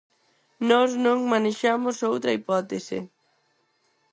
Nós 0.69 0.89
non 1.05 1.29
manexamos 1.33 1.97
outra 2.11 2.35
hipótese. 2.37 2.97